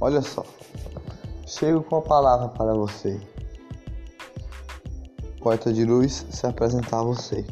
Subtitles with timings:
[0.00, 0.44] Olha só.
[1.46, 3.20] Chego com a palavra para você.
[5.40, 7.44] Poeta de luz se apresentar a você.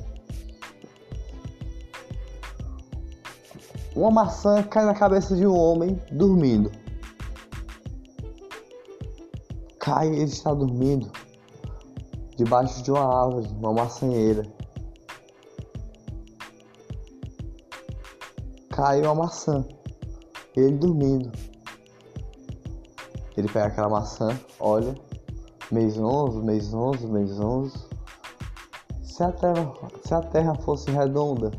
[3.94, 6.70] Uma maçã cai na cabeça de um homem dormindo.
[9.78, 11.10] Cai, ele está dormindo
[12.36, 14.42] debaixo de uma árvore, uma maçanheira.
[18.68, 19.66] Cai uma maçã,
[20.54, 21.32] ele dormindo.
[23.36, 24.94] Ele pega aquela maçã, olha,
[25.70, 27.76] mês 11, mês 11, mês 11.
[29.02, 29.72] Se a terra,
[30.04, 31.50] se a terra fosse redonda,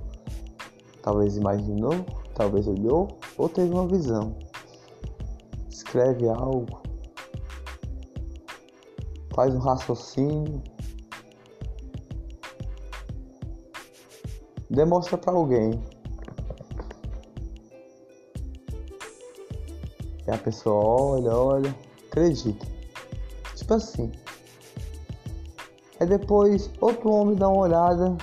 [1.01, 1.93] talvez imaginou,
[2.33, 4.35] talvez olhou ou teve uma visão.
[5.69, 6.81] Escreve algo,
[9.33, 10.61] faz um raciocínio,
[14.69, 15.81] demonstra para alguém.
[20.27, 21.75] E a pessoa olha, olha,
[22.07, 22.67] acredita.
[23.55, 24.11] Tipo assim.
[25.99, 28.15] Aí depois outro homem dá uma olhada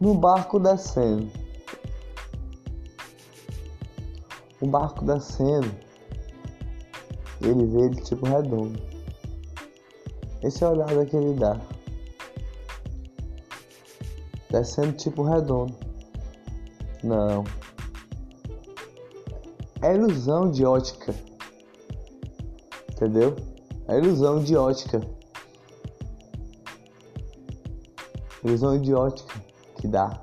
[0.00, 1.30] no barco descendo.
[4.60, 5.70] O barco descendo.
[7.42, 8.80] Ele vê ele tipo redondo.
[10.42, 11.60] Esse é o olhada que ele dá.
[14.50, 15.74] Descendo tipo redondo.
[17.04, 17.44] Não.
[19.82, 21.12] É ilusão de ótica.
[22.92, 23.34] Entendeu?
[23.88, 25.00] É ilusão de ótica.
[28.44, 29.42] Ilusão de ótica
[29.78, 30.22] que dá.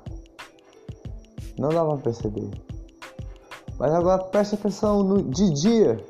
[1.58, 2.50] Não dá pra perceber.
[3.78, 6.02] Mas agora preste atenção no, de dia.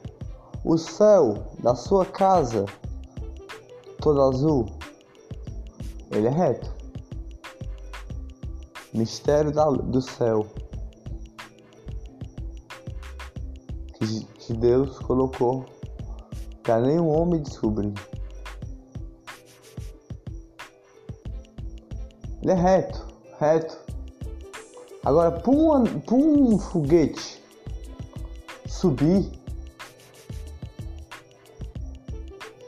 [0.65, 2.67] O céu da sua casa,
[4.01, 4.67] todo azul,
[6.13, 6.71] ele é reto.
[8.95, 10.47] Mistério da, do céu.
[14.01, 15.67] Que, Deus colocou
[16.63, 17.93] para nenhum homem descobrir.
[22.43, 23.07] Ele é reto,
[23.39, 23.79] reto.
[25.05, 27.43] Agora, para um, um foguete
[28.67, 29.31] subir,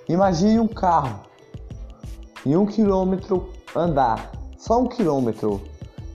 [0.07, 1.23] imagine um carro
[2.45, 5.63] em um quilômetro andar, só um quilômetro.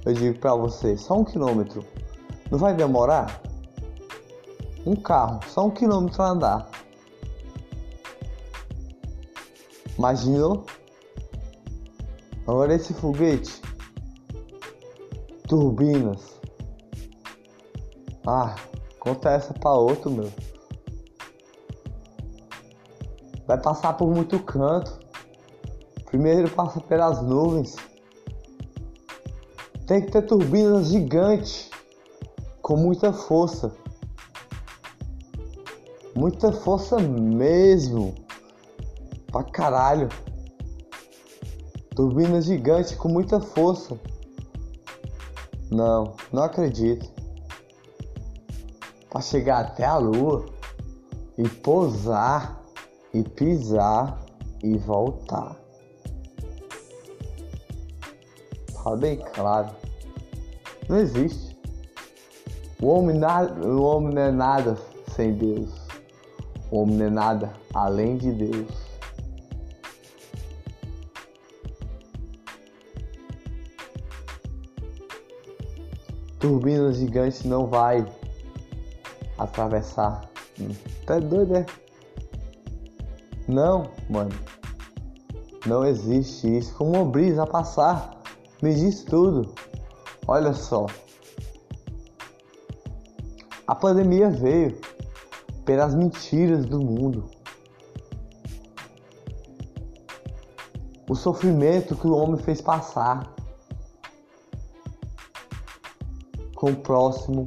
[0.06, 1.84] Eu digo para você, só um quilômetro.
[2.52, 3.47] Não vai demorar?
[4.88, 6.70] Um carro, só um quilômetro andar.
[9.98, 10.66] Imaginou?
[12.48, 13.62] Agora esse foguete,
[15.46, 16.40] turbinas.
[18.26, 18.56] Ah,
[18.98, 20.32] conta essa para outro, meu.
[23.46, 24.98] Vai passar por muito canto.
[26.06, 27.76] Primeiro passa pelas nuvens.
[29.86, 31.70] Tem que ter turbinas gigantes
[32.62, 33.76] com muita força.
[36.18, 38.16] Muita força mesmo.
[39.32, 40.10] Pra caralho.
[41.96, 43.96] Turbina gigante com muita força.
[45.70, 47.08] Não, não acredito.
[49.12, 50.48] Para chegar até a lua
[51.38, 52.64] e pousar
[53.14, 54.20] e pisar
[54.64, 55.56] e voltar.
[58.74, 59.70] Fala bem claro.
[60.90, 61.56] Não existe.
[62.82, 64.76] O homem, nada, o homem não é nada
[65.16, 65.77] sem Deus.
[66.70, 68.98] O homem não é nada além de Deus.
[76.48, 78.06] turbina gigante não vai
[79.38, 80.30] atravessar.
[81.06, 81.66] Tá doido, é?
[83.48, 84.32] Não, mano.
[85.66, 86.74] Não existe isso.
[86.76, 88.22] Como uma brisa a passar.
[88.62, 89.54] Me diz tudo.
[90.26, 90.86] Olha só.
[93.68, 94.80] A pandemia veio
[95.68, 97.30] pelas mentiras do mundo.
[101.10, 103.36] O sofrimento que o homem fez passar.
[106.56, 107.46] com o próximo,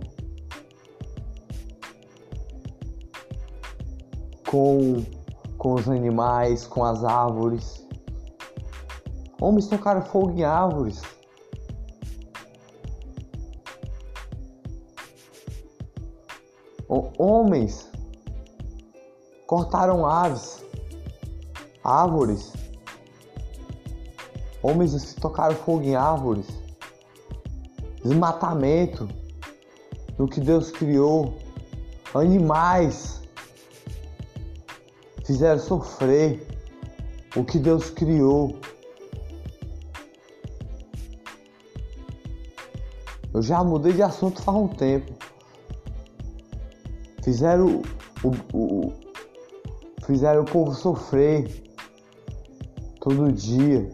[4.49, 5.05] com,
[5.58, 7.84] com os animais, com as árvores.
[9.40, 11.02] Homens tocaram fogo em árvores.
[17.19, 17.90] Homens
[19.50, 20.64] cortaram aves,
[21.82, 22.52] árvores.
[24.62, 26.47] Homens tocaram fogo em árvores
[28.05, 29.08] desmatamento
[30.17, 31.37] do que Deus criou,
[32.14, 33.20] animais
[35.25, 36.47] fizeram sofrer
[37.35, 38.56] o que Deus criou.
[43.35, 45.12] Eu já mudei de assunto faz um tempo.
[47.25, 47.82] Fizeram
[48.23, 49.09] o, o,
[50.10, 51.62] fizeram o povo sofrer
[53.00, 53.88] todo dia.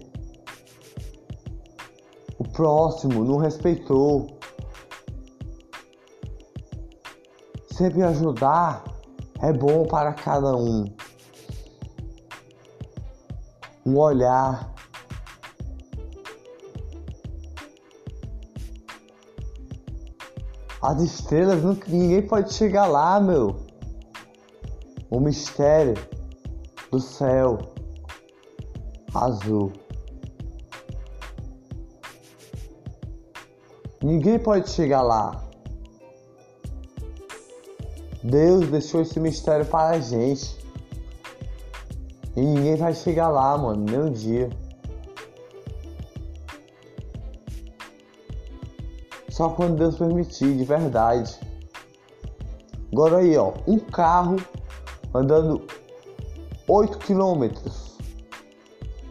[2.38, 4.26] O próximo não respeitou.
[7.70, 8.82] Sempre ajudar
[9.42, 10.86] é bom para cada um.
[13.84, 14.74] Um olhar.
[20.80, 23.65] As estrelas, ninguém pode chegar lá, meu.
[25.11, 25.94] O mistério
[26.91, 27.58] do céu
[29.14, 29.73] azul.
[34.03, 35.43] Ninguém pode chegar lá.
[38.23, 40.56] Deus deixou esse mistério para a gente.
[42.37, 44.50] E ninguém vai chegar lá, mano, nem um dia.
[49.31, 51.38] Só quando Deus permitir, de verdade.
[52.93, 54.37] Agora aí, ó, um carro
[55.16, 55.66] andando
[56.68, 57.96] 8 quilômetros.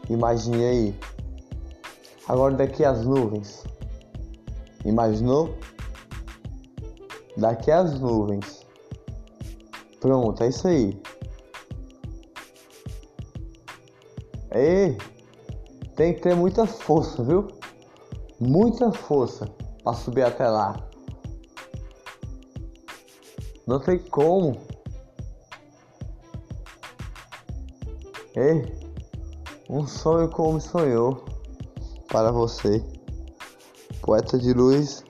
[0.10, 1.00] Imagine aí.
[2.28, 3.64] Agora daqui as nuvens.
[4.84, 5.56] Imaginou?
[7.38, 8.66] Daqui as nuvens.
[10.00, 11.02] Pronto, é isso aí.
[14.54, 14.96] E
[15.96, 17.48] tem que ter muita força, viu?
[18.40, 19.48] Muita força
[19.84, 20.76] para subir até lá.
[23.66, 24.75] Não tem como.
[28.38, 28.66] Ei,
[29.70, 31.24] um sonho como sonhou
[32.10, 32.84] para você.
[34.02, 35.06] Poeta de luz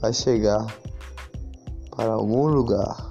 [0.00, 0.66] vai chegar
[1.94, 3.07] para algum lugar.